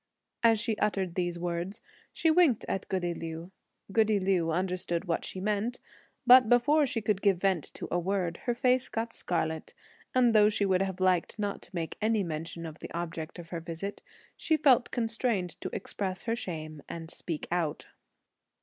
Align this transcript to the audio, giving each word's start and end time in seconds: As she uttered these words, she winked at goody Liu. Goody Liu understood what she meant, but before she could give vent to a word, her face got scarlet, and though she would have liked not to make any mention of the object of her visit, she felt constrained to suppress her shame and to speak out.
As 0.41 0.59
she 0.59 0.75
uttered 0.79 1.13
these 1.13 1.37
words, 1.37 1.79
she 2.11 2.31
winked 2.31 2.65
at 2.67 2.87
goody 2.87 3.13
Liu. 3.13 3.51
Goody 3.91 4.19
Liu 4.19 4.49
understood 4.49 5.05
what 5.05 5.23
she 5.23 5.39
meant, 5.39 5.77
but 6.25 6.49
before 6.49 6.87
she 6.87 7.01
could 7.01 7.21
give 7.21 7.37
vent 7.37 7.65
to 7.75 7.87
a 7.91 7.99
word, 7.99 8.37
her 8.45 8.55
face 8.55 8.89
got 8.89 9.13
scarlet, 9.13 9.75
and 10.15 10.33
though 10.33 10.49
she 10.49 10.65
would 10.65 10.81
have 10.81 10.99
liked 10.99 11.37
not 11.37 11.61
to 11.61 11.75
make 11.75 11.97
any 12.01 12.23
mention 12.23 12.65
of 12.65 12.79
the 12.79 12.89
object 12.95 13.37
of 13.37 13.49
her 13.49 13.59
visit, 13.59 14.01
she 14.35 14.57
felt 14.57 14.89
constrained 14.89 15.51
to 15.61 15.69
suppress 15.85 16.23
her 16.23 16.35
shame 16.35 16.81
and 16.89 17.09
to 17.09 17.15
speak 17.15 17.47
out. 17.51 17.85